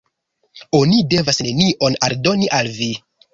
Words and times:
Oni 0.77 1.01
devas 1.11 1.41
nenion 1.49 1.99
aldoni 2.09 2.51
al 2.63 2.73
vi. 2.81 2.89